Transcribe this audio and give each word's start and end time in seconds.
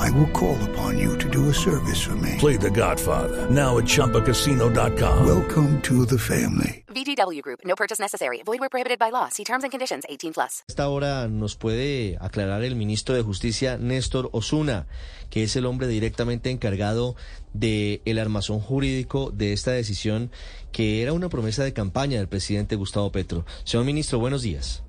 I 0.00 0.08
will 0.12 0.28
call 0.28 0.56
upon 0.70 0.98
you 0.98 1.18
to 1.18 1.28
do 1.28 1.50
a 1.50 1.52
service 1.52 2.00
for 2.00 2.16
me. 2.16 2.36
Play 2.38 2.56
The 2.56 2.70
Godfather 2.70 3.50
now 3.50 3.76
at 3.76 3.84
ChumbaCasino.com. 3.84 5.26
Welcome 5.26 5.82
to 5.82 6.06
the 6.06 6.18
family. 6.18 6.84
VGW 6.88 7.42
Group. 7.42 7.60
No 7.66 7.74
purchase 7.76 8.00
necessary. 8.00 8.42
Void 8.42 8.60
where 8.60 8.70
prohibited 8.70 8.98
by 8.98 9.10
law. 9.10 9.28
See 9.28 9.44
terms 9.44 9.62
and 9.62 9.70
conditions. 9.70 10.04
18 10.08 10.32
plus. 10.32 10.64
Esta 10.68 10.88
hora 10.88 11.28
nos 11.28 11.54
puede 11.54 12.16
aclarar 12.18 12.64
el 12.64 12.76
ministro 12.76 13.14
de 13.14 13.20
Justicia, 13.20 13.76
Néstor 13.76 14.30
Osuna, 14.32 14.86
que 15.28 15.42
es 15.42 15.54
el 15.56 15.66
hombre 15.66 15.86
directamente 15.86 16.48
encargado 16.48 17.14
de 17.52 18.00
el 18.06 18.18
armazón 18.18 18.60
jurídico 18.60 19.30
de 19.32 19.52
esta 19.52 19.72
decisión, 19.72 20.30
que 20.72 21.02
era 21.02 21.12
una 21.12 21.28
promesa 21.28 21.62
de 21.62 21.74
campaña 21.74 22.16
del 22.16 22.28
presidente 22.28 22.74
Gustavo 22.74 23.12
Petro. 23.12 23.44
Señor 23.64 23.84
ministro, 23.84 24.18
buenos 24.18 24.40
días. 24.40 24.82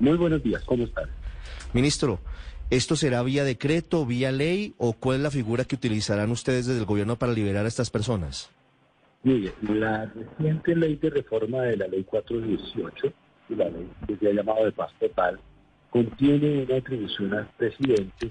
Muy 0.00 0.16
buenos 0.16 0.42
días, 0.42 0.62
¿cómo 0.64 0.84
están? 0.84 1.10
Ministro, 1.74 2.18
¿esto 2.70 2.96
será 2.96 3.22
vía 3.22 3.44
decreto, 3.44 4.06
vía 4.06 4.32
ley 4.32 4.74
o 4.78 4.92
cuál 4.92 5.16
es 5.16 5.22
la 5.22 5.30
figura 5.30 5.64
que 5.64 5.76
utilizarán 5.76 6.30
ustedes 6.30 6.66
desde 6.66 6.80
el 6.80 6.86
gobierno 6.86 7.16
para 7.16 7.32
liberar 7.32 7.64
a 7.64 7.68
estas 7.68 7.90
personas? 7.90 8.50
Mire, 9.22 9.52
la 9.62 10.06
reciente 10.06 10.76
ley 10.76 10.96
de 10.96 11.10
reforma 11.10 11.62
de 11.62 11.76
la 11.76 11.88
ley 11.88 12.04
418, 12.04 13.12
y 13.48 13.54
la 13.54 13.68
ley 13.68 13.88
que 14.06 14.16
se 14.16 14.28
ha 14.28 14.32
llamado 14.32 14.64
de 14.64 14.72
paz 14.72 14.92
total, 15.00 15.40
contiene 15.90 16.64
una 16.64 16.76
atribución 16.76 17.34
al 17.34 17.48
presidente 17.56 18.30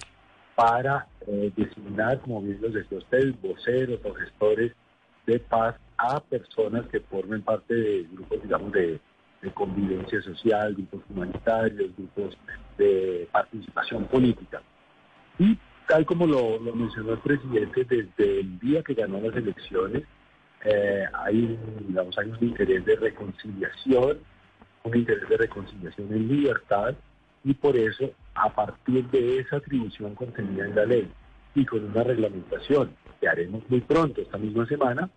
para 0.55 1.07
eh, 1.27 1.51
designar, 1.55 2.19
como 2.21 2.41
bien 2.41 2.59
lo 2.61 2.69
decía 2.69 2.97
usted, 2.97 3.33
voceros 3.41 3.99
o 4.03 4.13
gestores 4.13 4.71
de 5.25 5.39
paz 5.39 5.75
a 5.97 6.19
personas 6.19 6.87
que 6.87 6.99
formen 7.01 7.41
parte 7.41 7.73
de 7.73 8.03
grupos, 8.11 8.41
digamos, 8.41 8.71
de 8.71 8.99
de 9.47 9.53
convivencia 9.53 10.21
social, 10.21 10.73
grupos 10.73 11.01
humanitarios, 11.09 11.95
grupos 11.97 12.37
de 12.77 13.27
participación 13.31 14.05
política. 14.05 14.61
Y 15.39 15.57
tal 15.87 16.05
como 16.05 16.27
lo, 16.27 16.59
mencionó 16.59 17.13
el 17.13 17.19
presidente, 17.19 17.85
desde 17.85 18.41
el 18.41 18.59
día 18.59 18.83
que 18.83 18.93
ganó 18.93 19.19
las 19.21 19.35
elecciones, 19.35 20.03
eh, 20.65 21.05
hay, 21.13 21.57
digamos, 21.87 22.17
hay 22.17 22.29
un 22.29 22.37
interés 22.41 22.85
de 22.85 22.95
reconciliación, 22.97 24.19
un 24.83 24.97
interés 24.97 25.29
de 25.29 25.37
reconciliación 25.37 26.11
en 26.11 26.27
libertad, 26.27 26.95
y 27.43 27.53
por 27.53 27.77
eso, 27.77 28.11
a 28.35 28.49
partir 28.53 29.07
de 29.07 29.39
esa 29.39 29.57
atribución 29.57 30.15
contenida 30.15 30.65
en 30.65 30.75
la 30.75 30.85
ley 30.85 31.07
y 31.55 31.65
con 31.65 31.85
una 31.85 32.03
reglamentación 32.03 32.91
que 33.21 33.27
haremos 33.29 33.63
muy 33.69 33.79
pronto, 33.81 34.21
esta 34.21 34.37
misma 34.37 34.67
semana, 34.67 35.09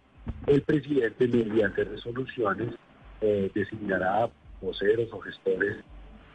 el 0.47 0.63
presidente, 0.63 1.27
mediante 1.27 1.85
resoluciones, 1.85 2.69
eh, 3.21 3.51
designará 3.55 4.29
voceros 4.61 5.09
o 5.13 5.21
gestores 5.21 5.77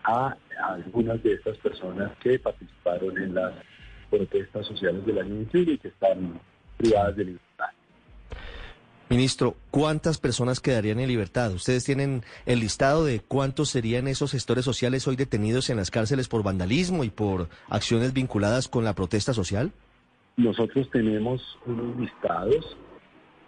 a, 0.04 0.36
algunas 0.70 1.22
de 1.24 1.34
estas 1.34 1.58
personas 1.58 2.12
que 2.20 2.40
participaron 2.40 3.18
en 3.18 3.34
las 3.34 3.54
protestas 4.10 4.66
sociales 4.68 5.06
del 5.06 5.20
año 5.20 5.36
21 5.36 5.72
y 5.72 5.78
que 5.78 5.88
están 5.90 6.40
privadas 6.78 7.16
de 7.16 7.26
libertad. 7.26 7.66
Ministro, 9.10 9.56
¿cuántas 9.70 10.18
personas 10.18 10.60
quedarían 10.60 11.00
en 11.00 11.08
libertad? 11.08 11.54
¿Ustedes 11.54 11.84
tienen 11.84 12.24
el 12.48 12.60
listado 12.60 13.06
de 13.06 13.20
cuántos 13.20 13.70
serían 13.70 14.08
esos 14.08 14.32
gestores 14.32 14.66
sociales 14.66 15.08
hoy 15.08 15.16
detenidos 15.16 15.70
en 15.70 15.78
las 15.78 15.92
cárceles 15.92 16.28
por 16.28 16.42
vandalismo 16.42 17.04
y 17.04 17.12
por 17.12 17.50
acciones 17.70 18.14
vinculadas 18.14 18.68
con 18.68 18.84
la 18.84 18.94
protesta 18.94 19.34
social? 19.34 19.72
Nosotros 20.38 20.90
tenemos 20.92 21.42
unos 21.66 21.98
listados 21.98 22.76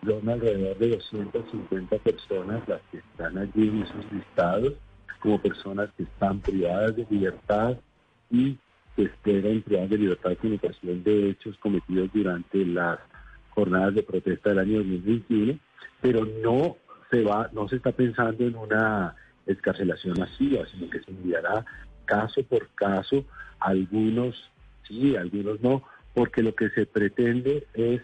son 0.06 0.30
alrededor 0.30 0.78
de 0.78 0.90
250 0.90 1.98
personas 1.98 2.68
las 2.68 2.82
que 2.92 2.98
están 2.98 3.38
allí 3.38 3.68
en 3.68 3.84
esos 3.84 4.12
listados, 4.12 4.74
como 5.20 5.42
personas 5.42 5.90
que 5.98 6.04
están 6.04 6.40
privadas 6.40 6.96
de 6.96 7.08
libertad 7.10 7.78
y 8.30 8.58
que 8.96 9.04
esperan 9.04 9.62
privadas 9.62 9.90
de 9.90 9.98
libertad 9.98 10.38
con 10.42 10.54
ocasión 10.54 11.04
de 11.04 11.30
hechos 11.30 11.58
cometidos 11.58 12.10
durante 12.14 12.66
las 12.66 13.00
jornadas 13.50 13.96
de 13.96 14.04
protesta 14.04 14.50
del 14.50 14.60
año 14.60 14.78
2021, 14.78 15.60
pero 16.02 16.26
no 16.44 16.78
se 17.10 17.24
va, 17.24 17.50
no 17.54 17.68
se 17.68 17.78
está 17.78 17.92
pensando 17.92 18.46
en 18.46 18.56
una 18.56 19.16
escarcelación 19.46 20.20
masiva, 20.20 20.66
sino 20.68 20.90
que 20.90 21.02
se 21.02 21.12
enviará 21.12 21.66
caso 22.06 22.44
por 22.44 22.68
caso, 22.70 23.26
algunos 23.60 24.52
sí, 24.88 25.16
algunos 25.16 25.62
no, 25.62 25.84
porque 26.14 26.42
lo 26.42 26.56
que 26.56 26.70
se 26.70 26.86
pretende 26.86 27.68
es 27.74 28.02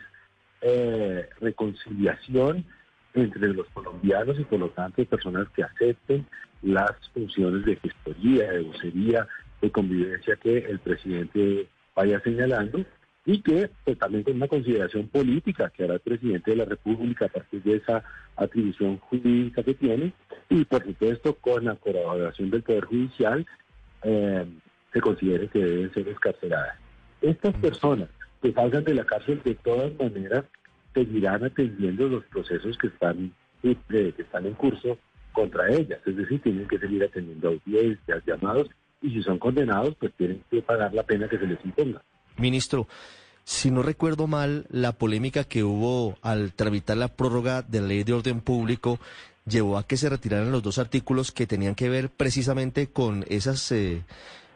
eh, 0.63 1.29
reconciliación 1.41 2.65
entre 3.13 3.53
los 3.53 3.67
colombianos 3.69 4.39
y 4.39 4.43
por 4.43 4.59
lo 4.59 4.69
tanto 4.69 5.03
personas 5.05 5.47
que 5.49 5.63
acepten 5.63 6.25
las 6.61 6.91
funciones 7.13 7.65
de 7.65 7.75
gestoría, 7.75 8.51
de 8.51 8.61
vocería, 8.61 9.27
de 9.61 9.71
convivencia 9.71 10.35
que 10.37 10.57
el 10.59 10.79
presidente 10.79 11.67
vaya 11.95 12.19
señalando 12.21 12.85
y 13.25 13.41
que 13.41 13.69
pues, 13.83 13.97
también 13.97 14.23
con 14.23 14.35
una 14.35 14.47
consideración 14.47 15.07
política 15.07 15.69
que 15.69 15.83
hará 15.83 15.95
el 15.95 15.99
presidente 15.99 16.51
de 16.51 16.57
la 16.57 16.65
República 16.65 17.25
a 17.25 17.29
partir 17.29 17.61
de 17.63 17.77
esa 17.77 18.03
atribución 18.35 18.97
jurídica 18.97 19.63
que 19.63 19.75
tiene 19.75 20.13
y 20.49 20.65
por 20.65 20.83
supuesto 20.83 21.35
con 21.35 21.65
la 21.65 21.75
colaboración 21.75 22.49
del 22.49 22.63
Poder 22.63 22.85
Judicial 22.85 23.45
eh, 24.03 24.45
se 24.91 25.01
considere 25.01 25.47
que 25.47 25.59
deben 25.59 25.93
ser 25.93 26.07
escarceladas. 26.07 26.77
Estas 27.21 27.53
personas 27.55 28.09
que 28.43 28.51
salgan 28.51 28.83
de 28.83 28.93
la 28.93 29.05
cárcel 29.05 29.41
de 29.43 29.55
todas 29.55 29.91
maneras 29.97 30.43
seguirán 30.93 31.45
atendiendo 31.45 32.09
los 32.09 32.25
procesos 32.25 32.77
que 32.77 32.87
están, 32.87 33.33
eh, 33.63 33.75
que 33.89 34.21
están 34.21 34.45
en 34.45 34.53
curso 34.53 34.97
contra 35.31 35.73
ellas. 35.73 36.01
Es 36.05 36.17
decir, 36.17 36.41
tienen 36.41 36.67
que 36.67 36.77
seguir 36.77 37.03
atendiendo 37.03 37.47
audiencias, 37.47 38.21
llamados, 38.27 38.67
y 39.01 39.11
si 39.11 39.23
son 39.23 39.39
condenados, 39.39 39.95
pues 39.97 40.11
tienen 40.17 40.43
que 40.51 40.61
pagar 40.61 40.93
la 40.93 41.03
pena 41.03 41.29
que 41.29 41.39
se 41.39 41.47
les 41.47 41.57
imponga. 41.63 42.01
Ministro, 42.37 42.87
si 43.45 43.71
no 43.71 43.81
recuerdo 43.81 44.27
mal, 44.27 44.67
la 44.69 44.91
polémica 44.91 45.45
que 45.45 45.63
hubo 45.63 46.17
al 46.21 46.53
tramitar 46.53 46.97
la 46.97 47.07
prórroga 47.07 47.61
de 47.61 47.79
la 47.79 47.87
ley 47.87 48.03
de 48.03 48.13
orden 48.13 48.41
público 48.41 48.99
llevó 49.45 49.77
a 49.77 49.87
que 49.87 49.97
se 49.97 50.09
retiraran 50.09 50.51
los 50.51 50.63
dos 50.63 50.79
artículos 50.79 51.31
que 51.31 51.47
tenían 51.47 51.75
que 51.75 51.89
ver 51.89 52.09
precisamente 52.09 52.87
con 52.87 53.25
esas 53.29 53.71
eh, 53.71 54.03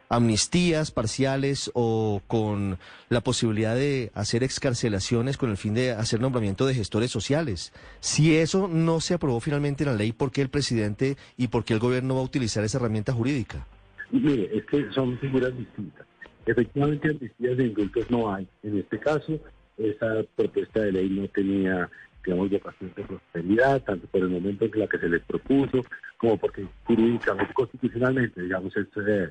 amnistías 0.09 0.91
parciales 0.91 1.72
o 1.73 2.22
con 2.28 2.78
la 3.09 3.22
posibilidad 3.22 3.75
de 3.75 4.12
hacer 4.13 4.44
excarcelaciones 4.44 5.38
con 5.38 5.50
el 5.50 5.57
fin 5.57 5.73
de 5.73 5.91
hacer 5.91 6.19
nombramiento 6.19 6.66
de 6.66 6.73
gestores 6.73 7.12
sociales. 7.12 7.73
Si 8.00 8.35
eso 8.35 8.67
no 8.67 9.00
se 9.00 9.13
aprobó 9.13 9.40
finalmente 9.40 9.84
en 9.84 9.91
la 9.91 9.96
ley, 9.96 10.12
¿por 10.12 10.31
qué 10.31 10.41
el 10.41 10.50
presidente 10.50 11.17
y 11.38 11.47
por 11.47 11.63
qué 11.63 11.73
el 11.73 11.79
gobierno 11.79 12.16
va 12.16 12.22
a 12.22 12.25
utilizar 12.25 12.63
esa 12.63 12.78
herramienta 12.78 13.13
jurídica? 13.13 13.66
Mire, 14.12 14.50
es 14.57 14.66
que 14.66 14.90
son 14.91 15.17
figuras 15.19 15.56
distintas. 15.57 16.06
Efectivamente, 16.46 17.09
amnistías 17.09 17.57
de 17.57 17.66
indultos 17.66 18.09
no 18.09 18.34
hay. 18.34 18.47
En 18.63 18.78
este 18.78 19.00
caso, 19.00 19.38
esa 19.78 20.23
propuesta 20.35 20.81
de 20.81 20.94
ley 20.94 21.09
no 21.09 21.28
tenía 21.28 21.90
digamos, 22.28 22.50
de 22.51 22.59
bastante 22.59 23.03
prosperidad, 23.03 23.81
tanto 23.84 24.06
por 24.07 24.22
el 24.22 24.28
momento 24.28 24.66
en 24.66 24.79
la 24.79 24.88
que 24.88 25.00
se 25.00 25.07
les 25.07 25.23
propuso, 25.23 25.81
como 26.17 26.38
porque 26.38 26.67
jurídicamente, 26.84 27.53
constitucionalmente, 27.53 28.41
digamos, 28.41 28.75
es 28.75 28.85
eh, 29.07 29.29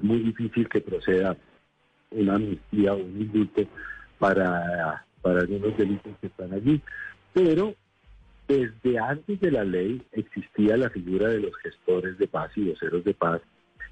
muy 0.00 0.18
difícil 0.20 0.68
que 0.68 0.80
proceda 0.80 1.36
una 2.10 2.34
amnistía 2.34 2.94
o 2.94 2.96
un 2.96 3.20
indulto 3.20 3.62
para, 4.18 5.04
para 5.20 5.40
algunos 5.40 5.76
delitos 5.76 6.12
que 6.20 6.26
están 6.26 6.52
allí. 6.52 6.80
Pero 7.32 7.74
desde 8.48 8.98
antes 8.98 9.40
de 9.40 9.50
la 9.50 9.64
ley 9.64 10.02
existía 10.12 10.76
la 10.76 10.90
figura 10.90 11.28
de 11.28 11.40
los 11.40 11.56
gestores 11.56 12.18
de 12.18 12.28
paz 12.28 12.50
y 12.56 12.68
voceros 12.68 13.04
de 13.04 13.14
paz, 13.14 13.40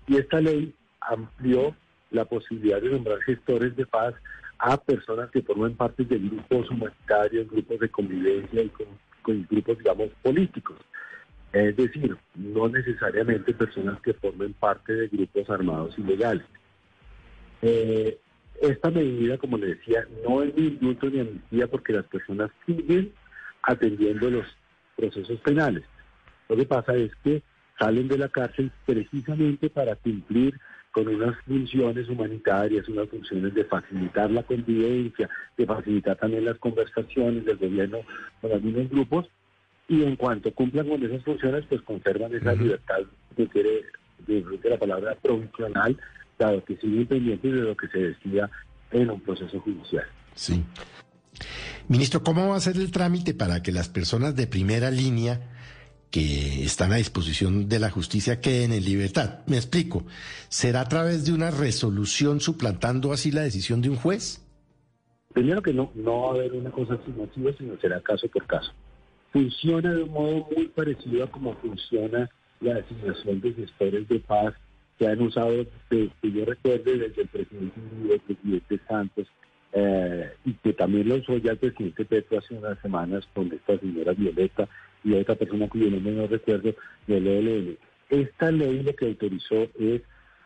y 0.06 0.16
esta 0.16 0.40
ley 0.40 0.74
amplió 1.00 1.74
la 2.10 2.24
posibilidad 2.24 2.80
de 2.80 2.90
nombrar 2.90 3.20
gestores 3.20 3.74
de 3.76 3.86
paz 3.86 4.14
a 4.58 4.76
personas 4.76 5.30
que 5.30 5.42
forman 5.42 5.74
parte 5.74 6.04
de 6.04 6.18
grupos 6.18 6.70
humanitarios, 6.70 7.48
grupos 7.50 7.80
de 7.80 7.88
convivencia 7.88 8.62
y 8.62 8.68
con, 8.68 8.86
con 9.22 9.46
grupos, 9.48 9.78
digamos, 9.78 10.08
políticos. 10.22 10.76
Es 11.52 11.76
decir, 11.76 12.16
no 12.36 12.68
necesariamente 12.68 13.52
personas 13.52 14.00
que 14.00 14.14
formen 14.14 14.52
parte 14.54 14.92
de 14.92 15.08
grupos 15.08 15.50
armados 15.50 15.98
ilegales. 15.98 16.44
Eh, 17.62 18.18
esta 18.60 18.90
medida, 18.90 19.38
como 19.38 19.56
le 19.56 19.74
decía, 19.74 20.06
no 20.26 20.42
es 20.42 20.54
ni 20.54 20.68
indulto 20.68 21.10
ni 21.10 21.20
amnistía 21.20 21.66
porque 21.66 21.94
las 21.94 22.04
personas 22.04 22.50
siguen 22.66 23.12
atendiendo 23.62 24.30
los 24.30 24.46
procesos 24.96 25.40
penales. 25.40 25.82
Lo 26.48 26.56
que 26.56 26.66
pasa 26.66 26.94
es 26.94 27.10
que 27.24 27.42
salen 27.78 28.06
de 28.08 28.18
la 28.18 28.28
cárcel 28.28 28.70
precisamente 28.86 29.70
para 29.70 29.96
cumplir 29.96 30.54
con 30.92 31.08
unas 31.08 31.36
funciones 31.44 32.08
humanitarias, 32.08 32.88
unas 32.88 33.08
funciones 33.08 33.54
de 33.54 33.64
facilitar 33.64 34.30
la 34.30 34.42
convivencia, 34.42 35.28
de 35.56 35.66
facilitar 35.66 36.16
también 36.16 36.44
las 36.44 36.58
conversaciones 36.58 37.44
del 37.44 37.56
gobierno 37.56 37.98
con 38.40 38.52
algunos 38.52 38.90
grupos 38.90 39.28
y 39.90 40.04
en 40.04 40.14
cuanto 40.14 40.54
cumplan 40.54 40.88
con 40.88 41.04
esas 41.04 41.22
funciones, 41.24 41.64
pues 41.68 41.82
conservan 41.82 42.32
esa 42.32 42.54
libertad 42.54 43.00
que 43.36 43.48
quiere 43.48 43.82
de 44.24 44.70
la 44.70 44.78
palabra 44.78 45.16
provisional, 45.20 45.98
dado 46.38 46.64
que 46.64 46.76
sigue 46.76 46.92
independiente 46.92 47.48
de 47.50 47.60
lo 47.62 47.76
que 47.76 47.88
se 47.88 47.98
decida 47.98 48.48
en 48.92 49.10
un 49.10 49.20
proceso 49.20 49.58
judicial. 49.58 50.04
Sí. 50.36 50.62
Ministro, 51.88 52.22
¿cómo 52.22 52.48
va 52.48 52.56
a 52.56 52.60
ser 52.60 52.76
el 52.76 52.92
trámite 52.92 53.34
para 53.34 53.64
que 53.64 53.72
las 53.72 53.88
personas 53.88 54.36
de 54.36 54.46
primera 54.46 54.92
línea 54.92 55.40
que 56.12 56.62
están 56.62 56.92
a 56.92 56.96
disposición 56.96 57.68
de 57.68 57.80
la 57.80 57.90
justicia 57.90 58.40
queden 58.40 58.72
en 58.72 58.84
libertad? 58.84 59.40
Me 59.48 59.56
explico. 59.56 60.04
¿Será 60.48 60.82
a 60.82 60.88
través 60.88 61.24
de 61.24 61.32
una 61.32 61.50
resolución 61.50 62.38
suplantando 62.38 63.12
así 63.12 63.32
la 63.32 63.42
decisión 63.42 63.82
de 63.82 63.90
un 63.90 63.96
juez? 63.96 64.46
Primero 65.34 65.60
que 65.62 65.74
no, 65.74 65.90
no 65.96 66.20
va 66.20 66.28
a 66.28 66.34
haber 66.34 66.52
una 66.52 66.70
cosa 66.70 66.96
masiva, 67.16 67.50
sino 67.58 67.76
será 67.80 68.00
caso 68.00 68.28
por 68.28 68.46
caso. 68.46 68.72
Funciona 69.32 69.94
de 69.94 70.02
un 70.02 70.12
modo 70.12 70.48
muy 70.54 70.66
parecido 70.68 71.24
a 71.24 71.30
cómo 71.30 71.54
funciona 71.56 72.28
la 72.60 72.74
designación 72.74 73.40
de 73.40 73.52
gestores 73.54 74.08
de 74.08 74.18
paz 74.20 74.54
que 74.98 75.06
han 75.06 75.22
usado, 75.22 75.64
que, 75.88 76.10
yo 76.22 76.44
recuerde, 76.44 76.98
desde 76.98 77.22
el 77.22 77.28
presidente 77.28 77.80
el 78.10 78.20
presidente 78.20 78.80
Santos, 78.86 79.26
eh, 79.72 80.30
y 80.44 80.52
que 80.54 80.72
también 80.72 81.08
lo 81.08 81.16
usó 81.16 81.38
ya 81.38 81.52
el 81.52 81.58
presidente 81.58 82.04
Petro 82.04 82.38
hace 82.38 82.54
unas 82.54 82.78
semanas 82.80 83.26
con 83.32 83.52
esta 83.52 83.78
señora 83.78 84.12
Violeta 84.12 84.68
y 85.04 85.14
otra 85.14 85.36
persona 85.36 85.68
cuyo 85.68 85.90
nombre 85.90 86.12
no 86.12 86.26
recuerdo, 86.26 86.74
del 87.06 87.26
ELN. 87.26 87.78
Esta 88.10 88.50
ley 88.50 88.82
lo 88.82 88.94
que 88.94 89.06
autorizó 89.06 89.68
es 89.78 90.02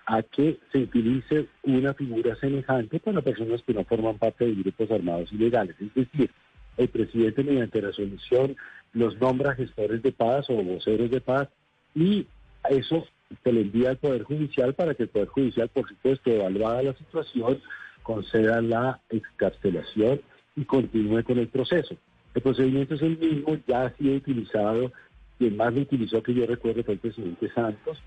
a 0.07 0.23
que 0.23 0.59
se 0.71 0.79
utilice 0.79 1.47
una 1.63 1.95
figura 1.95 2.37
semejante 2.37 3.01
para 3.01 3.23
personas 3.23 3.63
que 3.63 3.73
no 3.73 3.85
forman 3.85 4.19
parte 4.19 4.45
de 4.45 4.55
grupos 4.55 4.91
armados 4.91 5.33
ilegales. 5.33 5.75
Es 5.81 5.95
decir, 5.95 6.31
el 6.76 6.88
presidente 6.88 7.44
mediante 7.44 7.81
resolución 7.81 8.56
los 8.93 9.21
nombra 9.21 9.55
gestores 9.55 10.03
de 10.03 10.12
paz 10.12 10.47
o 10.49 10.55
voceros 10.55 11.11
de 11.11 11.21
paz 11.21 11.49
y 11.94 12.26
eso 12.71 13.06
se 13.43 13.53
le 13.53 13.62
envía 13.62 13.91
al 13.91 13.97
Poder 13.97 14.23
Judicial 14.23 14.75
para 14.75 14.94
que 14.94 15.05
el 15.05 15.09
Poder 15.09 15.29
Judicial, 15.29 15.69
por 15.69 15.88
supuesto, 15.88 16.31
evaluada 16.31 16.82
la 16.82 16.94
situación, 16.94 17.61
conceda 18.03 18.61
la 18.62 19.00
excarcelación 19.11 20.21
y 20.56 20.65
continúe 20.65 21.25
con 21.25 21.38
el 21.38 21.49
proceso. 21.49 21.97
El 22.35 22.43
procedimiento 22.43 22.94
es 22.94 23.03
el 23.03 23.19
mismo, 23.19 23.56
ya 23.67 23.87
ha 23.87 23.97
sido 23.97 24.17
utilizado, 24.17 24.93
quien 25.38 25.56
más 25.56 25.75
lo 25.75 25.82
utilizó 25.82 26.23
que 26.23 26.35
yo 26.35 26.47
recuerdo 26.47 26.85
fue 26.85 26.94
el 26.94 27.00
presidente 27.00 27.50
Santos, 27.53 27.99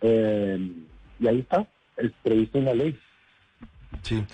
eh, 0.00 0.58
y 1.20 1.26
ahí 1.28 1.40
está, 1.40 1.66
es 1.96 2.10
previsto 2.22 2.58
en 2.58 2.64
la 2.64 2.74
ley. 2.74 2.98
Sí. 4.02 4.24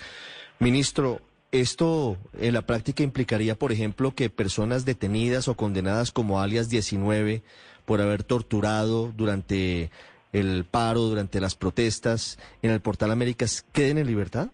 Ministro, 0.59 1.21
esto 1.51 2.17
en 2.39 2.53
la 2.53 2.61
práctica 2.61 3.03
implicaría, 3.03 3.55
por 3.55 3.71
ejemplo, 3.71 4.13
que 4.13 4.29
personas 4.29 4.85
detenidas 4.85 5.47
o 5.47 5.55
condenadas 5.55 6.11
como 6.11 6.41
alias 6.41 6.69
19 6.69 7.41
por 7.85 8.01
haber 8.01 8.23
torturado 8.23 9.11
durante 9.15 9.89
el 10.31 10.65
paro, 10.65 11.01
durante 11.01 11.41
las 11.41 11.55
protestas 11.55 12.37
en 12.61 12.71
el 12.71 12.81
Portal 12.81 13.11
Américas, 13.11 13.65
queden 13.73 13.97
en 13.97 14.07
libertad? 14.07 14.49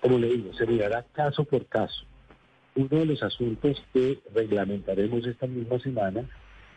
Como 0.00 0.18
le 0.18 0.28
digo, 0.28 0.52
se 0.54 0.66
mirará 0.66 1.04
caso 1.12 1.44
por 1.44 1.66
caso. 1.66 2.04
Uno 2.74 2.88
de 2.88 3.06
los 3.06 3.22
asuntos 3.22 3.82
que 3.92 4.20
reglamentaremos 4.34 5.26
esta 5.26 5.46
misma 5.46 5.78
semana 5.80 6.24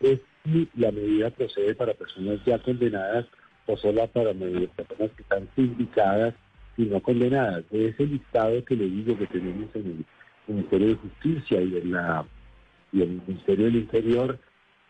es 0.01 0.19
si 0.43 0.67
la 0.75 0.91
medida 0.91 1.29
procede 1.29 1.75
para 1.75 1.93
personas 1.93 2.39
ya 2.45 2.59
condenadas 2.59 3.25
o 3.67 3.77
solo 3.77 4.07
para 4.07 4.33
personas 4.33 5.11
que 5.15 5.21
están 5.21 5.47
sindicadas 5.55 6.33
y 6.77 6.85
no 6.85 7.01
condenadas. 7.01 7.63
De 7.69 7.89
ese 7.89 8.05
listado 8.05 8.63
que 8.65 8.75
le 8.75 8.85
digo 8.85 9.17
que 9.17 9.27
tenemos 9.27 9.69
en 9.75 10.05
el 10.47 10.53
Ministerio 10.53 10.87
de 10.89 10.95
Justicia 10.95 11.61
y 11.61 11.77
en, 11.77 11.91
la, 11.91 12.25
y 12.91 13.01
en 13.01 13.09
el 13.09 13.21
Ministerio 13.27 13.65
del 13.65 13.75
Interior, 13.75 14.39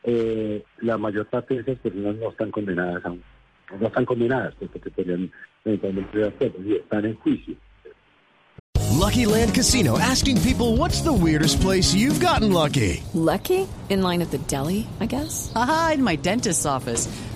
eh, 0.03 0.63
la 0.81 0.97
mayor 0.97 1.25
parte 1.27 1.55
de 1.55 1.61
esas 1.61 1.79
personas 1.79 2.15
no 2.17 2.29
están 2.29 2.51
condenadas 2.51 3.05
aún. 3.05 3.23
No 3.79 3.87
están 3.87 4.05
condenadas 4.05 4.53
porque 4.59 4.91
podrían 4.91 5.31
eventualmente 5.63 6.51
y 6.63 6.73
están 6.75 7.05
en 7.05 7.15
juicio. 7.15 7.55
Lucky 9.05 9.25
Land 9.25 9.53
Casino 9.53 9.99
asking 9.99 10.41
people 10.41 10.77
what's 10.77 11.01
the 11.01 11.11
weirdest 11.11 11.61
place 11.61 11.93
you've 11.93 12.19
gotten 12.19 12.51
lucky? 12.51 13.03
Lucky? 13.13 13.67
In 13.89 14.01
line 14.01 14.21
at 14.21 14.31
the 14.31 14.39
deli, 14.47 14.88
I 14.99 15.05
guess. 15.05 15.51
Aha, 15.55 15.91
in 15.95 16.03
my 16.03 16.15
dentist's 16.15 16.65
office. 16.65 17.07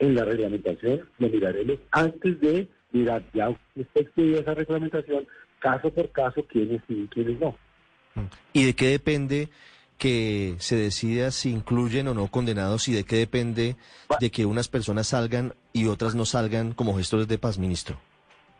En 0.00 0.14
la 0.14 0.24
reglamentación 0.24 1.02
lo 1.18 1.28
miraremos 1.28 1.78
antes 1.92 2.40
de 2.40 2.68
mirar 2.90 3.22
ya 3.32 3.54
expedida 3.76 4.40
esa 4.40 4.54
reglamentación, 4.54 5.26
caso 5.60 5.90
por 5.90 6.10
caso, 6.10 6.44
quiénes 6.48 6.80
sí 6.88 7.02
y 7.04 7.08
quiénes 7.08 7.38
no. 7.38 7.54
¿Y 8.52 8.64
de 8.64 8.74
qué 8.74 8.88
depende 8.88 9.48
que 9.98 10.54
se 10.58 10.76
decida 10.76 11.30
si 11.30 11.50
incluyen 11.50 12.08
o 12.08 12.14
no 12.14 12.28
condenados 12.28 12.88
y 12.88 12.94
de 12.94 13.04
qué 13.04 13.16
depende 13.16 13.76
de 14.18 14.30
que 14.30 14.46
unas 14.46 14.68
personas 14.68 15.08
salgan 15.08 15.52
y 15.74 15.86
otras 15.86 16.14
no 16.14 16.24
salgan 16.24 16.72
como 16.72 16.96
gestores 16.96 17.28
de 17.28 17.36
paz, 17.36 17.58
ministro? 17.58 17.98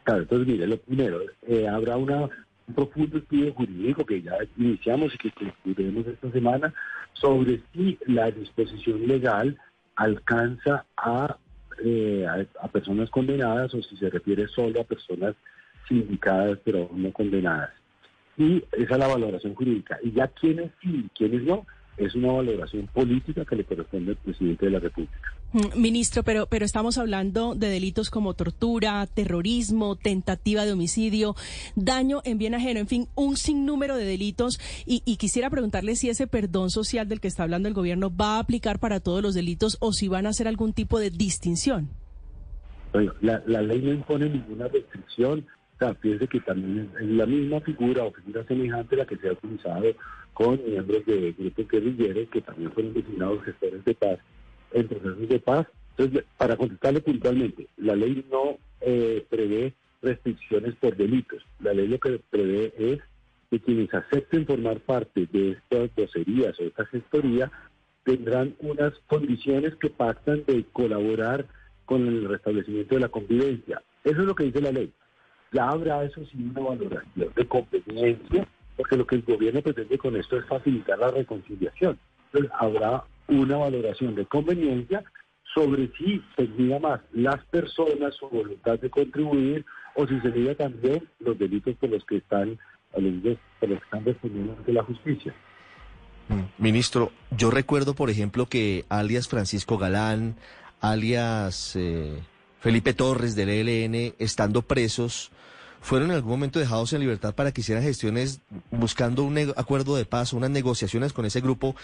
Claro, 0.04 0.22
entonces 0.22 0.46
mire, 0.46 0.66
lo 0.66 0.78
primero, 0.78 1.20
eh, 1.46 1.66
habrá 1.66 1.96
una, 1.96 2.28
un 2.68 2.74
profundo 2.74 3.16
estudio 3.16 3.54
jurídico 3.54 4.04
que 4.04 4.20
ya 4.20 4.34
iniciamos 4.58 5.14
y 5.14 5.18
que 5.18 5.30
concluiremos 5.32 6.06
esta 6.06 6.30
semana 6.30 6.74
sobre 7.14 7.62
si 7.72 7.98
la 8.06 8.30
disposición 8.30 9.06
legal 9.06 9.58
alcanza 10.00 10.86
a, 10.96 11.36
eh, 11.84 12.26
a, 12.60 12.68
personas 12.68 13.10
condenadas 13.10 13.74
o 13.74 13.82
si 13.82 13.96
se 13.96 14.08
refiere 14.08 14.48
solo 14.48 14.80
a 14.80 14.84
personas 14.84 15.34
sindicadas 15.86 16.58
pero 16.64 16.88
no 16.92 17.12
condenadas 17.12 17.70
y 18.40 18.64
esa 18.72 18.94
es 18.94 18.98
la 18.98 19.06
valoración 19.06 19.54
jurídica. 19.54 19.98
Y 20.02 20.12
ya 20.12 20.28
quienes 20.28 20.70
sí 20.80 21.04
y 21.04 21.08
quienes 21.10 21.42
no, 21.42 21.66
es 21.98 22.14
una 22.14 22.32
valoración 22.32 22.86
política 22.86 23.44
que 23.44 23.56
le 23.56 23.64
corresponde 23.64 24.12
al 24.12 24.16
presidente 24.16 24.64
de 24.64 24.72
la 24.72 24.78
República. 24.78 25.34
Mm, 25.52 25.80
ministro, 25.80 26.22
pero, 26.22 26.46
pero 26.46 26.64
estamos 26.64 26.98
hablando 26.98 27.54
de 27.54 27.68
delitos 27.68 28.10
como 28.10 28.34
tortura, 28.34 29.06
terrorismo, 29.06 29.96
tentativa 29.96 30.64
de 30.64 30.72
homicidio, 30.72 31.34
daño 31.76 32.20
en 32.24 32.38
bien 32.38 32.54
ajeno, 32.54 32.80
en 32.80 32.86
fin, 32.86 33.08
un 33.14 33.36
sinnúmero 33.36 33.96
de 33.96 34.04
delitos. 34.04 34.60
Y, 34.86 35.02
y 35.04 35.16
quisiera 35.16 35.50
preguntarle 35.50 35.96
si 35.96 36.08
ese 36.08 36.26
perdón 36.26 36.70
social 36.70 37.08
del 37.08 37.20
que 37.20 37.28
está 37.28 37.42
hablando 37.42 37.68
el 37.68 37.74
gobierno 37.74 38.14
va 38.14 38.36
a 38.36 38.40
aplicar 38.40 38.78
para 38.78 39.00
todos 39.00 39.22
los 39.22 39.34
delitos 39.34 39.76
o 39.80 39.92
si 39.92 40.08
van 40.08 40.26
a 40.26 40.30
hacer 40.30 40.48
algún 40.48 40.72
tipo 40.72 40.98
de 40.98 41.10
distinción. 41.10 41.88
La, 43.20 43.38
ley 43.62 43.82
no 43.82 43.92
impone 43.92 44.28
ninguna 44.28 44.66
restricción 44.66 45.46
sea, 45.80 45.94
piense 45.94 46.28
que 46.28 46.40
también 46.40 46.90
es 47.00 47.08
la 47.08 47.26
misma 47.26 47.60
figura 47.60 48.04
o 48.04 48.12
figura 48.12 48.44
semejante 48.44 48.96
la 48.96 49.06
que 49.06 49.16
se 49.16 49.28
ha 49.28 49.32
utilizado 49.32 49.86
con 50.34 50.60
miembros 50.64 51.04
de 51.06 51.32
grupos 51.32 51.68
guerrilleros 51.68 52.28
que 52.30 52.42
también 52.42 52.70
fueron 52.72 52.94
designados 52.94 53.42
gestores 53.44 53.84
de 53.84 53.94
paz 53.94 54.18
en 54.72 54.88
procesos 54.88 55.28
de 55.28 55.38
paz. 55.40 55.66
Entonces, 55.96 56.24
para 56.36 56.56
contestarle 56.56 57.00
puntualmente, 57.00 57.66
la 57.76 57.94
ley 57.94 58.24
no 58.30 58.58
eh, 58.80 59.24
prevé 59.28 59.74
restricciones 60.02 60.74
por 60.76 60.96
delitos. 60.96 61.44
La 61.60 61.74
ley 61.74 61.88
lo 61.88 61.98
que 61.98 62.20
prevé 62.30 62.72
es 62.78 63.00
que 63.50 63.60
quienes 63.60 63.92
acepten 63.92 64.46
formar 64.46 64.80
parte 64.80 65.26
de 65.30 65.52
estas 65.52 65.94
docerías 65.96 66.58
o 66.58 66.62
esta 66.62 66.86
gestoría 66.86 67.50
tendrán 68.04 68.54
unas 68.60 68.94
condiciones 69.06 69.74
que 69.76 69.90
pactan 69.90 70.44
de 70.46 70.64
colaborar 70.72 71.46
con 71.84 72.06
el 72.06 72.28
restablecimiento 72.28 72.94
de 72.94 73.00
la 73.02 73.08
convivencia. 73.08 73.82
Eso 74.04 74.20
es 74.20 74.26
lo 74.26 74.34
que 74.34 74.44
dice 74.44 74.62
la 74.62 74.72
ley 74.72 74.92
ya 75.52 75.68
habrá 75.68 76.04
eso 76.04 76.24
sí 76.26 76.38
una 76.38 76.60
valoración 76.60 77.32
de 77.34 77.46
conveniencia, 77.46 78.46
porque 78.76 78.96
lo 78.96 79.06
que 79.06 79.16
el 79.16 79.22
gobierno 79.22 79.62
pretende 79.62 79.98
con 79.98 80.16
esto 80.16 80.36
es 80.36 80.46
facilitar 80.46 80.98
la 80.98 81.10
reconciliación. 81.10 81.98
Entonces 82.26 82.50
habrá 82.58 83.04
una 83.30 83.56
valoración 83.56 84.14
de 84.14 84.26
conveniencia 84.26 85.04
sobre 85.54 85.90
si 85.96 86.22
se 86.36 86.46
mira 86.48 86.78
más 86.78 87.00
las 87.12 87.44
personas, 87.46 88.14
su 88.14 88.28
voluntad 88.28 88.78
de 88.78 88.90
contribuir, 88.90 89.64
o 89.96 90.06
si 90.06 90.20
se 90.20 90.28
mira 90.28 90.54
también 90.54 91.08
los 91.18 91.38
delitos 91.38 91.74
por 91.76 91.90
los 91.90 92.04
que 92.04 92.18
están, 92.18 92.58
por 92.92 93.02
los 93.02 93.36
están 93.82 94.04
respondiendo 94.04 94.54
ante 94.56 94.72
la 94.72 94.84
justicia. 94.84 95.34
Mm, 96.28 96.62
ministro, 96.62 97.10
yo 97.36 97.50
recuerdo, 97.50 97.94
por 97.94 98.10
ejemplo, 98.10 98.46
que 98.46 98.84
alias 98.88 99.28
Francisco 99.28 99.78
Galán, 99.78 100.36
alias 100.80 101.74
eh, 101.76 102.20
Felipe 102.60 102.94
Torres 102.94 103.34
del 103.34 103.48
ELN, 103.48 104.14
estando 104.18 104.62
presos, 104.62 105.32
fueron 105.80 106.10
en 106.10 106.16
algún 106.16 106.32
momento 106.32 106.58
dejados 106.58 106.92
en 106.92 107.00
libertad 107.00 107.34
para 107.34 107.52
que 107.52 107.62
hicieran 107.62 107.82
gestiones 107.82 108.40
buscando 108.70 109.24
un 109.24 109.38
acuerdo 109.56 109.96
de 109.96 110.04
paz, 110.04 110.32
unas 110.32 110.50
negociaciones 110.50 111.12
con 111.12 111.24
ese 111.24 111.40
grupo 111.40 111.74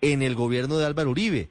en 0.00 0.22
el 0.22 0.34
gobierno 0.34 0.78
de 0.78 0.86
Álvaro 0.86 1.10
Uribe, 1.10 1.50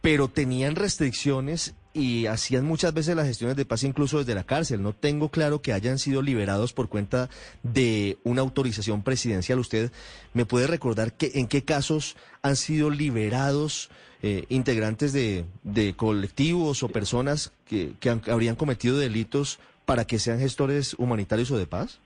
pero 0.00 0.28
tenían 0.28 0.76
restricciones 0.76 1.74
y 1.92 2.26
hacían 2.26 2.64
muchas 2.64 2.94
veces 2.94 3.16
las 3.16 3.26
gestiones 3.26 3.56
de 3.56 3.64
paz 3.64 3.82
incluso 3.82 4.18
desde 4.18 4.34
la 4.34 4.44
cárcel. 4.44 4.82
No 4.82 4.92
tengo 4.92 5.28
claro 5.30 5.60
que 5.60 5.72
hayan 5.72 5.98
sido 5.98 6.22
liberados 6.22 6.72
por 6.72 6.88
cuenta 6.88 7.28
de 7.62 8.18
una 8.22 8.42
autorización 8.42 9.02
presidencial. 9.02 9.58
¿Usted 9.58 9.90
me 10.32 10.46
puede 10.46 10.66
recordar 10.66 11.12
que, 11.12 11.32
en 11.34 11.48
qué 11.48 11.64
casos 11.64 12.16
han 12.42 12.56
sido 12.56 12.90
liberados 12.90 13.90
eh, 14.22 14.44
integrantes 14.50 15.12
de, 15.12 15.44
de, 15.62 15.94
colectivos 15.94 16.82
o 16.82 16.88
personas 16.88 17.52
que, 17.66 17.94
que 17.98 18.10
habrían 18.10 18.54
cometido 18.54 18.98
delitos 18.98 19.58
para 19.90 20.04
que 20.04 20.20
sean 20.20 20.38
gestores 20.38 20.94
humanitarios 20.98 21.50
o 21.50 21.58
de 21.58 21.66
paz? 21.66 22.00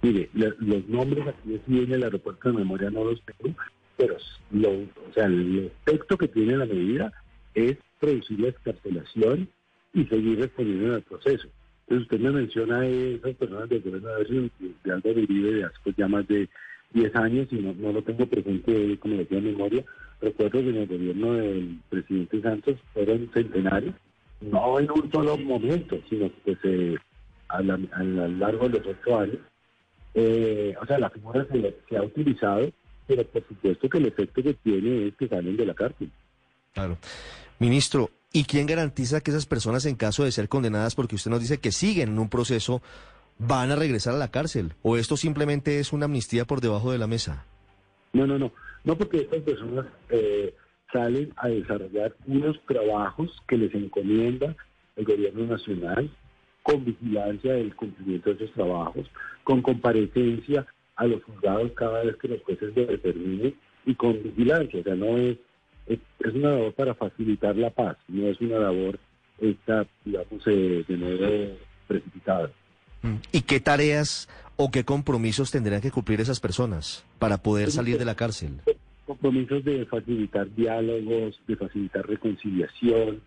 Mire, 0.00 0.30
los 0.32 0.88
nombres 0.88 1.26
aquí 1.28 1.60
en 1.68 1.92
el 1.92 2.02
aeropuerto 2.02 2.50
de 2.50 2.56
memoria 2.56 2.88
no 2.88 3.04
los 3.04 3.20
tengo, 3.26 3.54
pero 3.98 4.16
lo, 4.50 4.70
o 4.70 5.12
sea, 5.12 5.26
el 5.26 5.70
efecto 5.86 6.16
que 6.16 6.28
tiene 6.28 6.56
la 6.56 6.64
medida 6.64 7.12
es 7.54 7.76
producir 8.00 8.40
la 8.40 8.48
excarcelación 8.48 9.50
y 9.92 10.06
seguir 10.06 10.38
respondiendo 10.38 10.86
en 10.86 10.94
el 10.94 11.02
proceso. 11.02 11.46
Entonces 11.82 12.04
usted 12.04 12.20
me 12.20 12.30
menciona 12.30 12.86
esas 12.86 13.34
personas 13.34 13.68
de 13.68 13.80
gobierno 13.80 14.08
de 14.08 14.92
Álvaro 14.92 15.20
Uribe 15.20 15.52
de 15.56 15.64
hace 15.64 15.94
ya 15.98 16.08
más 16.08 16.26
de 16.26 16.48
10 16.94 17.16
años 17.16 17.48
y 17.50 17.56
no, 17.56 17.92
lo 17.92 18.00
tengo 18.00 18.24
presente 18.24 18.98
como 18.98 19.16
decía 19.16 19.36
en 19.36 19.44
memoria. 19.44 19.84
Recuerdo 20.22 20.52
que 20.62 20.70
en 20.70 20.76
el 20.76 20.86
gobierno 20.86 21.34
del 21.34 21.80
presidente 21.90 22.40
Santos 22.40 22.78
fueron 22.94 23.28
centenarios, 23.34 23.94
no 24.50 24.78
en 24.78 24.90
un 24.90 25.10
solo 25.10 25.36
momento, 25.38 25.96
sino 26.08 26.30
que 26.44 26.56
se, 26.56 26.96
a, 27.48 27.62
lo 27.62 28.28
largo 28.28 28.68
de 28.68 28.78
los 28.78 28.86
ocho 28.88 29.18
años. 29.18 29.38
Eh, 30.14 30.74
o 30.80 30.86
sea, 30.86 30.98
la 30.98 31.10
figura 31.10 31.46
se, 31.50 31.76
se 31.88 31.96
ha 31.96 32.02
utilizado, 32.02 32.70
pero 33.06 33.24
por 33.24 33.46
supuesto 33.46 33.88
que 33.88 33.98
el 33.98 34.06
efecto 34.06 34.42
que 34.42 34.54
tiene 34.54 35.08
es 35.08 35.16
que 35.16 35.28
salen 35.28 35.56
de 35.56 35.66
la 35.66 35.74
cárcel. 35.74 36.10
Claro. 36.72 36.98
Ministro, 37.58 38.10
¿y 38.32 38.44
quién 38.44 38.66
garantiza 38.66 39.20
que 39.20 39.30
esas 39.30 39.46
personas 39.46 39.86
en 39.86 39.96
caso 39.96 40.24
de 40.24 40.32
ser 40.32 40.48
condenadas, 40.48 40.94
porque 40.94 41.14
usted 41.14 41.30
nos 41.30 41.40
dice 41.40 41.58
que 41.58 41.72
siguen 41.72 42.10
en 42.10 42.18
un 42.18 42.28
proceso, 42.28 42.82
van 43.38 43.70
a 43.70 43.76
regresar 43.76 44.14
a 44.14 44.18
la 44.18 44.30
cárcel? 44.30 44.74
¿O 44.82 44.96
esto 44.96 45.16
simplemente 45.16 45.80
es 45.80 45.92
una 45.92 46.06
amnistía 46.06 46.44
por 46.44 46.60
debajo 46.60 46.92
de 46.92 46.98
la 46.98 47.06
mesa? 47.06 47.44
No, 48.12 48.26
no, 48.26 48.38
no. 48.38 48.52
No 48.84 48.96
porque 48.96 49.18
estas 49.18 49.40
personas 49.40 49.86
eh, 50.10 50.54
salen 50.94 51.32
a 51.36 51.48
desarrollar 51.48 52.14
unos 52.26 52.58
trabajos 52.66 53.42
que 53.48 53.58
les 53.58 53.74
encomienda 53.74 54.54
el 54.94 55.04
gobierno 55.04 55.46
nacional 55.46 56.08
con 56.62 56.84
vigilancia 56.84 57.54
del 57.54 57.74
cumplimiento 57.74 58.32
de 58.32 58.44
esos 58.44 58.54
trabajos, 58.54 59.06
con 59.42 59.60
comparecencia 59.60 60.64
a 60.94 61.06
los 61.06 61.22
juzgados 61.24 61.72
cada 61.72 62.04
vez 62.04 62.16
que 62.16 62.28
los 62.28 62.42
jueces 62.42 62.74
lo 62.76 62.86
determinen 62.86 63.54
y 63.84 63.94
con 63.96 64.22
vigilancia. 64.22 64.80
O 64.80 64.82
sea, 64.84 64.94
no 64.94 65.18
es 65.18 65.36
es, 65.86 65.98
una 66.34 66.50
labor 66.50 66.72
para 66.74 66.94
facilitar 66.94 67.56
la 67.56 67.70
paz, 67.70 67.96
no 68.08 68.26
es 68.28 68.40
una 68.40 68.58
labor 68.58 68.98
esta, 69.38 69.86
digamos, 70.04 70.42
eh, 70.46 70.84
de 70.86 70.96
nuevo 70.96 71.56
precipitada. 71.86 72.50
Mm. 73.02 73.16
¿Y 73.32 73.42
qué 73.42 73.60
tareas 73.60 74.28
o 74.56 74.70
qué 74.70 74.84
compromisos 74.84 75.50
tendrían 75.50 75.80
que 75.80 75.90
cumplir 75.90 76.20
esas 76.20 76.40
personas 76.40 77.04
para 77.18 77.38
poder 77.38 77.70
salir 77.70 77.98
de 77.98 78.04
la 78.04 78.14
cárcel? 78.14 78.60
Compromisos 79.06 79.64
de 79.64 79.84
facilitar 79.86 80.52
diálogos, 80.54 81.40
de 81.46 81.56
facilitar 81.56 82.06
reconciliación, 82.06 83.20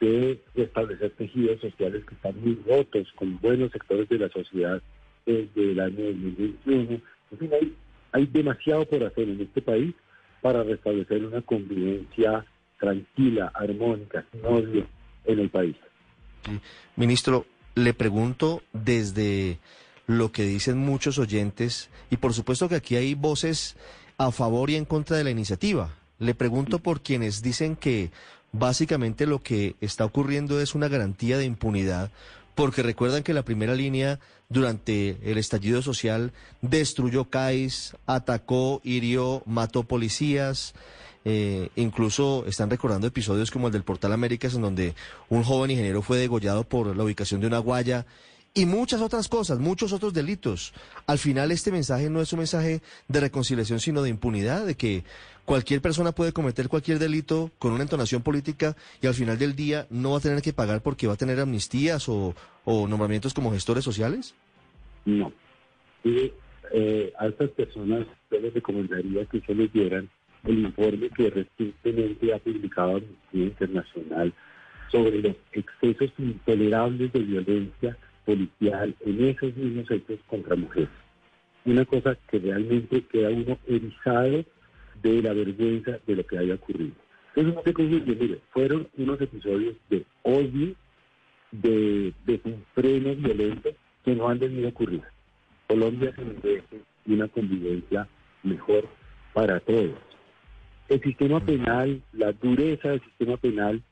de 0.00 0.40
establecer 0.54 1.10
tejidos 1.10 1.60
sociales 1.60 2.04
que 2.06 2.14
están 2.14 2.40
muy 2.40 2.58
rotos 2.66 3.06
con 3.16 3.38
buenos 3.40 3.70
sectores 3.70 4.08
de 4.08 4.18
la 4.18 4.28
sociedad 4.30 4.82
desde 5.26 5.72
el 5.72 5.80
año 5.80 6.04
2021. 6.06 7.00
En 7.32 7.38
fin, 7.38 7.50
hay, 8.12 8.26
demasiado 8.26 8.86
por 8.86 9.04
hacer 9.04 9.28
en 9.28 9.40
este 9.42 9.60
país 9.60 9.94
para 10.40 10.62
restablecer 10.62 11.24
una 11.24 11.42
convivencia 11.42 12.44
tranquila, 12.78 13.52
armónica, 13.54 14.24
sin 14.32 14.44
odio 14.44 14.86
en 15.26 15.38
el 15.38 15.50
país. 15.50 15.76
Ministro, 16.96 17.44
le 17.74 17.92
pregunto 17.92 18.62
desde 18.72 19.58
lo 20.06 20.32
que 20.32 20.44
dicen 20.44 20.78
muchos 20.78 21.18
oyentes, 21.18 21.90
y 22.10 22.16
por 22.16 22.32
supuesto 22.32 22.68
que 22.68 22.76
aquí 22.76 22.96
hay 22.96 23.14
voces 23.14 23.76
a 24.20 24.30
favor 24.32 24.68
y 24.68 24.76
en 24.76 24.84
contra 24.84 25.16
de 25.16 25.24
la 25.24 25.30
iniciativa. 25.30 25.88
Le 26.18 26.34
pregunto 26.34 26.78
por 26.78 27.00
quienes 27.00 27.40
dicen 27.40 27.74
que 27.74 28.10
básicamente 28.52 29.24
lo 29.24 29.42
que 29.42 29.76
está 29.80 30.04
ocurriendo 30.04 30.60
es 30.60 30.74
una 30.74 30.88
garantía 30.88 31.38
de 31.38 31.46
impunidad, 31.46 32.10
porque 32.54 32.82
recuerdan 32.82 33.22
que 33.22 33.32
la 33.32 33.46
primera 33.46 33.74
línea 33.74 34.20
durante 34.50 35.16
el 35.22 35.38
estallido 35.38 35.80
social 35.80 36.34
destruyó 36.60 37.30
CAIS, 37.30 37.96
atacó, 38.04 38.82
hirió, 38.84 39.42
mató 39.46 39.84
policías. 39.84 40.74
Eh, 41.24 41.70
incluso 41.76 42.44
están 42.46 42.68
recordando 42.68 43.06
episodios 43.06 43.50
como 43.50 43.68
el 43.68 43.72
del 43.72 43.84
Portal 43.84 44.12
Américas, 44.12 44.54
en 44.54 44.60
donde 44.60 44.94
un 45.30 45.44
joven 45.44 45.70
ingeniero 45.70 46.02
fue 46.02 46.18
degollado 46.18 46.64
por 46.64 46.94
la 46.94 47.04
ubicación 47.04 47.40
de 47.40 47.46
una 47.46 47.58
guaya 47.58 48.04
y 48.54 48.66
muchas 48.66 49.00
otras 49.00 49.28
cosas, 49.28 49.58
muchos 49.58 49.92
otros 49.92 50.12
delitos. 50.12 50.72
Al 51.06 51.18
final 51.18 51.52
este 51.52 51.70
mensaje 51.70 52.10
no 52.10 52.20
es 52.20 52.32
un 52.32 52.40
mensaje 52.40 52.80
de 53.08 53.20
reconciliación, 53.20 53.80
sino 53.80 54.02
de 54.02 54.10
impunidad, 54.10 54.66
de 54.66 54.74
que 54.74 55.04
cualquier 55.44 55.80
persona 55.80 56.12
puede 56.12 56.32
cometer 56.32 56.68
cualquier 56.68 56.98
delito 56.98 57.50
con 57.58 57.72
una 57.72 57.82
entonación 57.82 58.22
política 58.22 58.76
y 59.00 59.06
al 59.06 59.14
final 59.14 59.38
del 59.38 59.54
día 59.54 59.86
no 59.90 60.12
va 60.12 60.18
a 60.18 60.20
tener 60.20 60.42
que 60.42 60.52
pagar 60.52 60.82
porque 60.82 61.06
va 61.06 61.14
a 61.14 61.16
tener 61.16 61.38
amnistías 61.40 62.08
o, 62.08 62.34
nombramientos 62.66 63.34
como 63.34 63.52
gestores 63.52 63.84
sociales. 63.84 64.34
No. 65.04 65.32
Y 66.04 66.32
eh, 66.72 67.12
a 67.18 67.26
estas 67.26 67.50
personas 67.50 68.06
yo 68.30 68.40
les 68.40 68.54
recomendaría 68.54 69.24
que 69.26 69.40
se 69.40 69.54
les 69.54 69.72
dieran 69.72 70.08
el 70.44 70.58
informe 70.58 71.10
que 71.10 71.30
recientemente 71.30 72.32
ha 72.32 72.38
publicado 72.38 72.96
Amnistía 72.96 73.44
Internacional 73.44 74.32
sobre 74.90 75.22
los 75.22 75.36
excesos 75.52 76.10
intolerables 76.18 77.12
de 77.12 77.20
violencia 77.20 77.96
policial 78.30 78.94
en 79.04 79.24
esos 79.24 79.56
mismos 79.56 79.90
hechos 79.90 80.20
contra 80.28 80.54
mujeres. 80.54 80.88
Una 81.64 81.84
cosa 81.84 82.16
que 82.30 82.38
realmente 82.38 83.02
queda 83.10 83.28
uno 83.30 83.58
erizado 83.66 84.44
de 85.02 85.22
la 85.22 85.32
vergüenza 85.32 85.98
de 86.06 86.14
lo 86.14 86.24
que 86.24 86.38
haya 86.38 86.54
ocurrido. 86.54 86.94
Entonces 87.34 87.54
no 87.54 87.62
se 87.64 87.72
confunde, 87.72 88.14
mire, 88.14 88.38
fueron 88.50 88.88
unos 88.96 89.20
episodios 89.20 89.74
de 89.88 90.04
odio, 90.22 90.74
de 91.50 92.12
desenfrenos 92.24 93.20
violentos 93.20 93.74
que 94.04 94.14
no 94.14 94.28
han 94.28 94.38
debido 94.38 94.68
ocurrir. 94.68 95.02
Colombia 95.66 96.14
se 96.14 96.24
merece 96.24 96.80
una 97.06 97.26
convivencia 97.26 98.06
mejor 98.44 98.88
para 99.32 99.58
todos. 99.58 99.98
El 100.88 101.00
sistema 101.02 101.40
penal, 101.40 102.00
la 102.12 102.30
dureza 102.32 102.90
del 102.90 103.00
sistema 103.02 103.36
penal, 103.36 103.82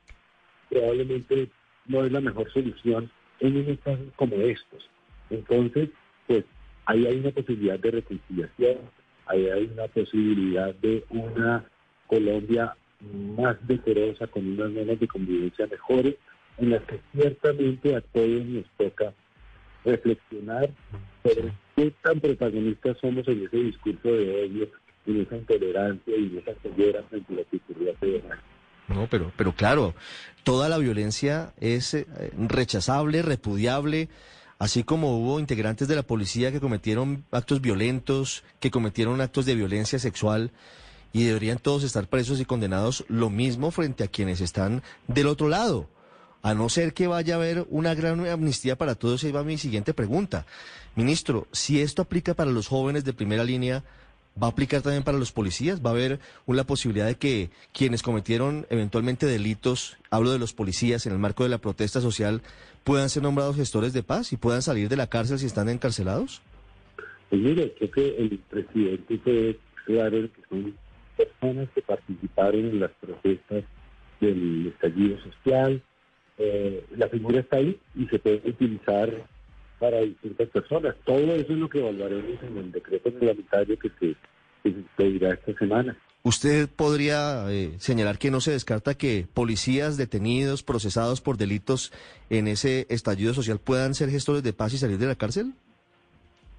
probablemente 0.69 1.49
no 1.87 2.05
es 2.05 2.11
la 2.11 2.21
mejor 2.21 2.49
solución 2.53 3.11
en 3.39 3.57
un 3.57 3.75
casos 3.77 4.07
como 4.15 4.35
estos. 4.35 4.89
Entonces, 5.29 5.89
pues 6.27 6.45
ahí 6.85 7.05
hay 7.05 7.19
una 7.19 7.31
posibilidad 7.31 7.79
de 7.79 7.91
reconciliación, 7.91 8.77
ahí 9.25 9.47
hay 9.47 9.69
una 9.73 9.87
posibilidad 9.87 10.73
de 10.75 11.03
una 11.09 11.65
Colombia 12.07 12.75
más 13.37 13.55
decorosa, 13.67 14.27
con 14.27 14.45
unas 14.45 14.71
normas 14.71 14.99
de 14.99 15.07
convivencia 15.07 15.67
mejores, 15.67 16.15
en 16.57 16.71
las 16.71 16.83
que 16.83 16.99
ciertamente 17.13 17.95
a 17.95 18.01
todos 18.01 18.45
nos 18.45 18.65
toca 18.77 19.13
reflexionar 19.85 20.69
sobre 21.23 21.53
qué 21.75 21.93
tan 22.01 22.19
protagonistas 22.19 22.97
somos 22.99 23.27
en 23.27 23.45
ese 23.45 23.57
discurso 23.57 24.11
de 24.11 24.43
odio, 24.43 24.69
en 25.05 25.21
esa 25.21 25.37
intolerancia 25.37 26.17
y 26.17 26.25
en 26.25 26.37
esa 26.39 26.53
ceguera 26.61 27.03
frente 27.03 27.33
a 27.33 27.37
la 27.37 27.43
que 27.43 27.57
ocurrió 27.57 27.93
hace 27.93 28.21
no, 28.89 29.07
pero, 29.09 29.31
pero 29.37 29.55
claro, 29.55 29.93
toda 30.43 30.69
la 30.69 30.77
violencia 30.77 31.53
es 31.59 31.93
eh, 31.93 32.05
rechazable, 32.37 33.21
repudiable, 33.21 34.09
así 34.57 34.83
como 34.83 35.17
hubo 35.17 35.39
integrantes 35.39 35.87
de 35.87 35.95
la 35.95 36.03
policía 36.03 36.51
que 36.51 36.59
cometieron 36.59 37.25
actos 37.31 37.61
violentos, 37.61 38.43
que 38.59 38.71
cometieron 38.71 39.21
actos 39.21 39.45
de 39.45 39.55
violencia 39.55 39.99
sexual, 39.99 40.51
y 41.11 41.23
deberían 41.23 41.57
todos 41.57 41.83
estar 41.83 42.07
presos 42.07 42.39
y 42.39 42.45
condenados 42.45 43.03
lo 43.07 43.29
mismo 43.29 43.71
frente 43.71 44.03
a 44.03 44.07
quienes 44.07 44.41
están 44.41 44.83
del 45.07 45.27
otro 45.27 45.49
lado. 45.49 45.89
A 46.41 46.53
no 46.53 46.69
ser 46.69 46.93
que 46.93 47.07
vaya 47.07 47.33
a 47.33 47.37
haber 47.37 47.65
una 47.69 47.93
gran 47.95 48.25
amnistía 48.25 48.77
para 48.77 48.95
todos, 48.95 49.23
ahí 49.23 49.31
va 49.31 49.43
mi 49.43 49.57
siguiente 49.57 49.93
pregunta. 49.93 50.45
Ministro, 50.95 51.47
si 51.51 51.81
esto 51.81 52.01
aplica 52.01 52.33
para 52.33 52.51
los 52.51 52.67
jóvenes 52.67 53.03
de 53.03 53.13
primera 53.13 53.43
línea, 53.43 53.83
¿Va 54.41 54.47
a 54.47 54.51
aplicar 54.51 54.81
también 54.81 55.03
para 55.03 55.17
los 55.17 55.31
policías? 55.31 55.83
¿Va 55.83 55.89
a 55.89 55.93
haber 55.93 56.19
una 56.45 56.63
posibilidad 56.63 57.07
de 57.07 57.15
que 57.15 57.49
quienes 57.73 58.03
cometieron 58.03 58.65
eventualmente 58.69 59.25
delitos, 59.25 59.97
hablo 60.09 60.31
de 60.31 60.39
los 60.39 60.53
policías 60.53 61.05
en 61.05 61.13
el 61.13 61.19
marco 61.19 61.43
de 61.43 61.49
la 61.49 61.57
protesta 61.57 61.99
social, 61.99 62.41
puedan 62.83 63.09
ser 63.09 63.23
nombrados 63.23 63.57
gestores 63.57 63.91
de 63.91 64.03
paz 64.03 64.31
y 64.31 64.37
puedan 64.37 64.61
salir 64.61 64.87
de 64.87 64.95
la 64.95 65.07
cárcel 65.07 65.39
si 65.39 65.45
están 65.45 65.67
encarcelados? 65.67 66.41
Pues 67.29 67.41
mire, 67.41 67.73
creo 67.77 67.91
que 67.91 68.17
el 68.17 68.39
presidente 68.49 69.17
fue 69.23 69.59
claro 69.85 70.29
que 70.31 70.41
son 70.49 70.75
personas 71.17 71.69
que 71.75 71.81
participaron 71.81 72.61
en 72.61 72.79
las 72.79 72.91
protestas 72.91 73.63
del 74.21 74.67
estallido 74.67 75.19
social. 75.21 75.81
Eh, 76.37 76.85
la 76.95 77.09
figura 77.09 77.41
está 77.41 77.57
ahí 77.57 77.77
y 77.95 78.05
se 78.07 78.19
puede 78.19 78.41
utilizar 78.45 79.27
para 79.79 80.01
distintas 80.01 80.49
personas. 80.49 80.95
Todo 81.05 81.35
eso 81.35 81.53
es 81.53 81.59
lo 81.59 81.69
que 81.69 81.79
evaluaremos 81.79 82.41
en 82.43 82.57
el 82.57 82.71
decreto 82.71 83.09
reglamentario 83.09 83.79
que 83.79 83.89
se, 83.99 84.15
que 84.63 84.73
se 84.73 84.79
expedirá 84.79 85.33
esta 85.33 85.53
semana. 85.57 85.97
¿Usted 86.21 86.67
podría 86.67 87.49
eh, 87.49 87.75
señalar 87.79 88.17
que 88.17 88.29
no 88.29 88.41
se 88.41 88.51
descarta 88.51 88.95
que 88.95 89.25
policías 89.33 89.95
detenidos, 89.95 90.63
procesados 90.63 91.21
por 91.21 91.37
delitos 91.37 91.93
en 92.29 92.49
ese 92.49 92.85
estallido 92.89 93.33
social 93.33 93.59
puedan 93.59 93.95
ser 93.95 94.09
gestores 94.09 94.43
de 94.43 94.51
paz 94.51 94.73
y 94.73 94.77
salir 94.77 94.97
de 94.97 95.07
la 95.07 95.15
cárcel? 95.15 95.53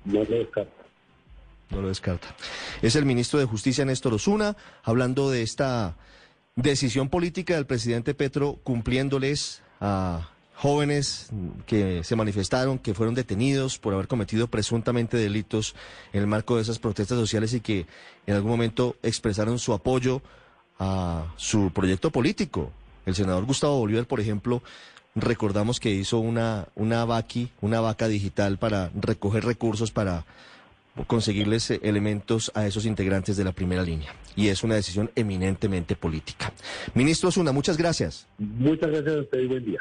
No 0.06 0.24
lo 0.24 0.38
descarta. 0.38 0.72
No 1.68 1.82
lo 1.82 1.88
descarta. 1.88 2.34
Es 2.80 2.96
el 2.96 3.04
ministro 3.04 3.38
de 3.38 3.44
Justicia, 3.44 3.84
Néstor 3.84 4.14
Osuna, 4.14 4.56
hablando 4.82 5.30
de 5.30 5.42
esta 5.42 5.94
decisión 6.56 7.10
política 7.10 7.54
del 7.54 7.66
presidente 7.66 8.14
Petro 8.14 8.58
cumpliéndoles 8.62 9.62
a 9.78 10.30
jóvenes 10.60 11.30
que 11.64 12.04
se 12.04 12.16
manifestaron, 12.16 12.78
que 12.78 12.92
fueron 12.92 13.14
detenidos 13.14 13.78
por 13.78 13.94
haber 13.94 14.08
cometido 14.08 14.46
presuntamente 14.46 15.16
delitos 15.16 15.74
en 16.12 16.20
el 16.20 16.26
marco 16.26 16.56
de 16.56 16.62
esas 16.62 16.78
protestas 16.78 17.18
sociales 17.18 17.54
y 17.54 17.60
que 17.60 17.86
en 18.26 18.34
algún 18.34 18.50
momento 18.50 18.94
expresaron 19.02 19.58
su 19.58 19.72
apoyo 19.72 20.20
a 20.78 21.32
su 21.36 21.70
proyecto 21.72 22.10
político. 22.10 22.72
El 23.06 23.14
senador 23.14 23.46
Gustavo 23.46 23.78
Bolívar, 23.78 24.04
por 24.04 24.20
ejemplo, 24.20 24.62
recordamos 25.14 25.80
que 25.80 25.92
hizo 25.92 26.18
una, 26.18 26.68
una 26.74 27.06
vaqui, 27.06 27.50
una 27.62 27.80
vaca 27.80 28.06
digital 28.06 28.58
para 28.58 28.90
recoger 28.94 29.46
recursos 29.46 29.90
para 29.90 30.26
conseguirles 31.06 31.70
elementos 31.70 32.52
a 32.54 32.66
esos 32.66 32.84
integrantes 32.84 33.38
de 33.38 33.44
la 33.44 33.52
primera 33.52 33.82
línea. 33.82 34.14
Y 34.36 34.48
es 34.48 34.62
una 34.62 34.74
decisión 34.74 35.10
eminentemente 35.14 35.96
política. 35.96 36.52
Ministro 36.92 37.30
Zuna, 37.30 37.50
muchas 37.50 37.78
gracias. 37.78 38.26
Muchas 38.36 38.90
gracias 38.90 39.16
a 39.16 39.20
usted 39.20 39.38
y 39.38 39.46
buen 39.46 39.64
día. 39.64 39.80